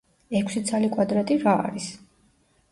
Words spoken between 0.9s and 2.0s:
კვადრატი რა არის?